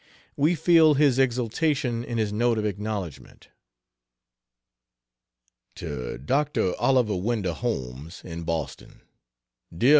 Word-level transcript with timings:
We 0.35 0.55
feel 0.55 0.95
his 0.95 1.19
exaltation 1.19 2.03
in 2.03 2.17
his 2.17 2.33
note 2.33 2.57
of 2.57 2.65
acknowledgment. 2.65 3.49
To 5.75 6.17
Dr. 6.17 6.73
Oliver 6.79 7.15
Wendell 7.17 7.53
Holmes, 7.53 8.23
in 8.25 8.41
Boston: 8.41 9.01
DEAR 9.77 9.89
MR. 9.89 9.89